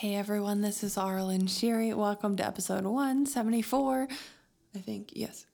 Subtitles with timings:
[0.00, 1.92] Hey everyone, this is Arlen Sherry.
[1.92, 4.08] Welcome to episode 174.
[4.74, 5.44] I think, yes.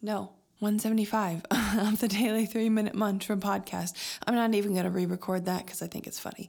[0.00, 3.92] No, 175 of the Daily Three Minute Mantra podcast.
[4.26, 6.48] I'm not even going to re record that because I think it's funny.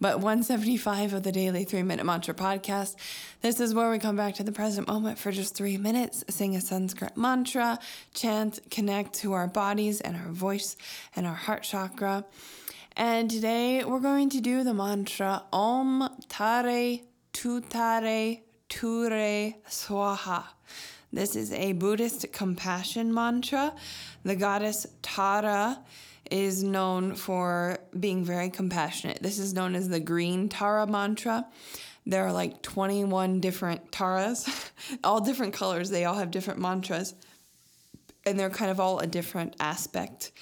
[0.00, 2.96] But 175 of the Daily Three Minute Mantra podcast.
[3.42, 6.56] This is where we come back to the present moment for just three minutes, sing
[6.56, 7.78] a Sanskrit mantra,
[8.12, 10.76] chant, connect to our bodies and our voice
[11.14, 12.24] and our heart chakra.
[12.96, 16.98] And today we're going to do the mantra Om Tare
[17.32, 20.44] Tutare Ture Swaha.
[21.10, 23.74] This is a Buddhist compassion mantra.
[24.24, 25.82] The goddess Tara
[26.30, 29.22] is known for being very compassionate.
[29.22, 31.46] This is known as the green Tara mantra.
[32.04, 34.70] There are like 21 different Taras,
[35.04, 35.88] all different colors.
[35.88, 37.14] They all have different mantras,
[38.26, 40.32] and they're kind of all a different aspect.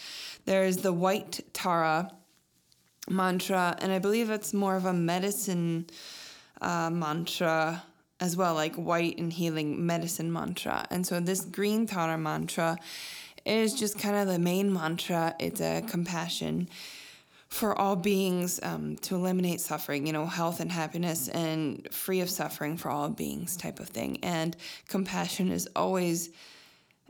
[0.47, 2.11] There's the white Tara
[3.09, 5.87] mantra, and I believe it's more of a medicine
[6.61, 7.83] uh, mantra
[8.21, 10.87] as well, like white and healing medicine mantra.
[10.91, 12.79] And so this green Tara mantra
[13.47, 15.35] is just kind of the main mantra.
[15.39, 16.69] It's a compassion
[17.49, 22.31] for all beings um, to eliminate suffering, you know, health and happiness and free of
[22.31, 24.19] suffering for all beings type of thing.
[24.23, 24.57] And
[24.89, 26.31] compassion is always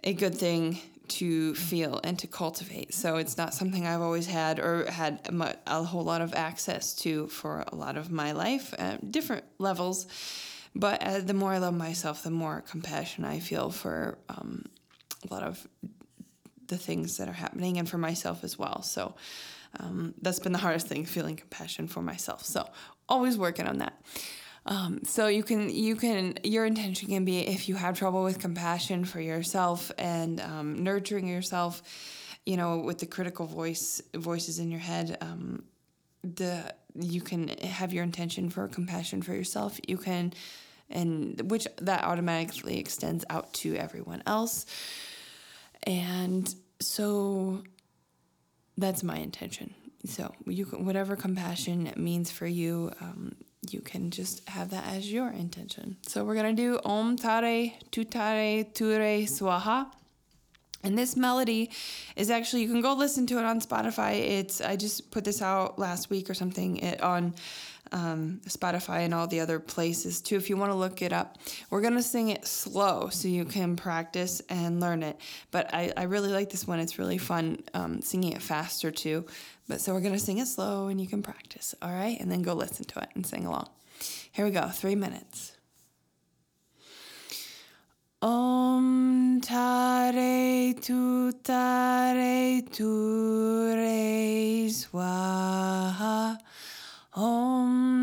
[0.02, 0.78] a good thing
[1.10, 2.94] to feel and to cultivate.
[2.94, 5.28] So it's not something I've always had or had
[5.66, 10.06] a whole lot of access to for a lot of my life, uh, different levels.
[10.74, 14.66] But uh, the more I love myself, the more compassion I feel for um,
[15.28, 15.66] a lot of
[16.68, 18.82] the things that are happening and for myself as well.
[18.82, 19.14] So
[19.78, 22.44] um, that's been the hardest thing, feeling compassion for myself.
[22.44, 22.68] So
[23.08, 24.00] always working on that.
[24.70, 28.38] Um, so you can you can your intention can be if you have trouble with
[28.38, 31.82] compassion for yourself and um, nurturing yourself,
[32.46, 35.18] you know, with the critical voice voices in your head.
[35.20, 35.64] Um,
[36.22, 39.80] the you can have your intention for compassion for yourself.
[39.88, 40.32] You can,
[40.88, 44.66] and which that automatically extends out to everyone else.
[45.82, 47.64] And so
[48.78, 49.74] that's my intention.
[50.06, 53.34] So you can, whatever compassion means for you, um,
[53.68, 55.96] you can just have that as your intention.
[56.06, 59.86] So we're gonna do Om Tare Tutare Ture Swaha.
[60.82, 61.70] And this melody
[62.16, 64.14] is actually you can go listen to it on Spotify.
[64.14, 67.34] It's I just put this out last week or something it, on
[67.92, 70.36] um, Spotify and all the other places too.
[70.36, 71.38] If you want to look it up,
[71.70, 75.18] we're gonna sing it slow so you can practice and learn it.
[75.50, 76.80] But I, I really like this one.
[76.80, 79.26] It's really fun um, singing it faster too.
[79.68, 81.74] But so we're gonna sing it slow and you can practice.
[81.82, 83.68] All right, and then go listen to it and sing along.
[84.32, 84.68] Here we go.
[84.68, 85.52] Three minutes.
[88.22, 96.36] Om tare tu tare tu re swaha.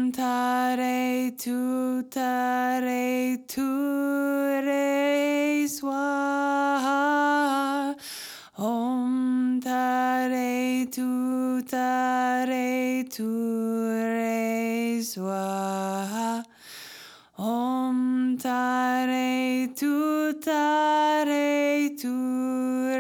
[0.08, 3.68] Om tare tu tare tu
[4.64, 7.02] re swaha.
[8.56, 13.28] Om tare tu tare tu
[13.92, 16.44] re swaha.
[17.36, 22.16] Om tare tu tare tu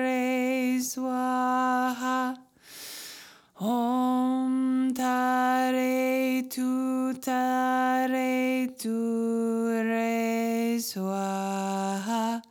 [0.03, 2.35] re swaha.
[3.61, 4.36] Om
[5.75, 8.97] re tu ta re tu
[9.91, 12.41] re swaha.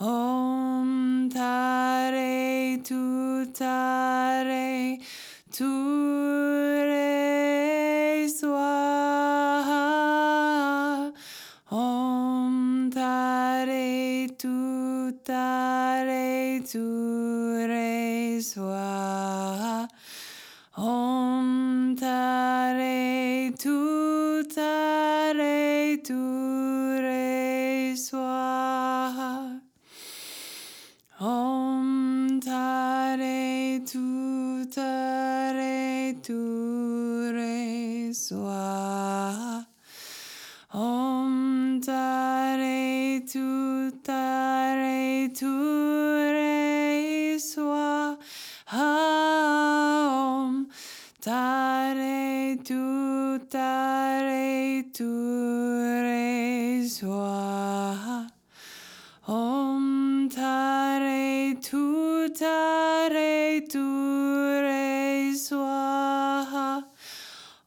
[0.00, 4.98] Om ta re tu ta re
[5.56, 5.72] tu
[6.90, 9.84] re swaha.
[11.70, 16.86] Om ta re tu ta re tu
[17.72, 19.11] re swaha.
[51.22, 55.06] Tare tu tare tu
[56.02, 58.26] re swaha
[59.28, 63.86] Om tare tu tare tu
[64.66, 66.82] re swaha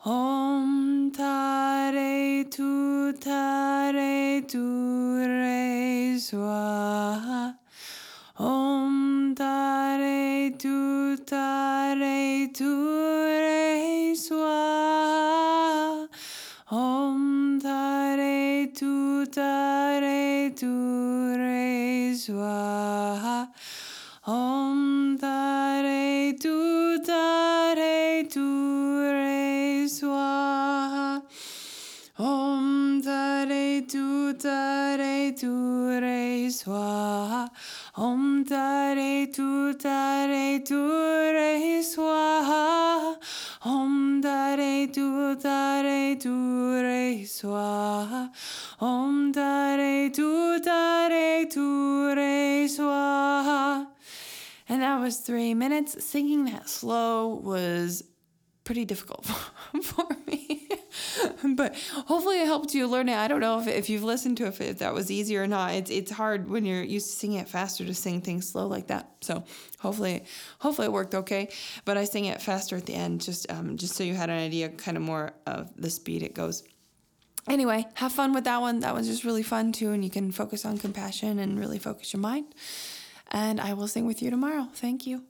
[0.03, 7.55] Om tare tu tare tu re swaha
[8.37, 13.04] Om tare tu tare tu
[16.95, 23.49] Om Tare Tu Tare Tu Re Swaha.
[24.27, 28.47] Om Tare Tu Tare Tu
[29.11, 31.21] Re Swaha.
[32.17, 37.49] Om Tare Tu Tare Tu Re Swaha.
[37.97, 40.81] Om Tare Tu Tare Tu
[41.35, 43.15] Re Swaha.
[43.65, 44.04] Om
[44.55, 48.31] Tare Tu Tare Tu Re Swaha.
[48.79, 53.85] Om Tare Tu Tare Tu Re Swaha.
[54.69, 56.01] And that was three minutes.
[56.05, 58.05] Singing that slow was
[58.63, 59.25] pretty difficult
[59.83, 60.44] for me.
[61.55, 61.75] but
[62.07, 63.15] hopefully it helped you learn it.
[63.15, 65.73] I don't know if, if you've listened to it, if that was easy or not.
[65.73, 68.87] It's it's hard when you're used to singing it faster to sing things slow like
[68.87, 69.11] that.
[69.21, 69.43] So
[69.79, 70.25] hopefully
[70.59, 71.49] hopefully it worked okay.
[71.85, 74.39] But I sing it faster at the end just um, just so you had an
[74.39, 76.63] idea kind of more of the speed it goes.
[77.47, 78.79] Anyway, have fun with that one.
[78.79, 82.11] That one's just really fun too, and you can focus on compassion and really focus
[82.11, 82.55] your mind.
[83.31, 84.67] And I will sing with you tomorrow.
[84.73, 85.23] Thank you.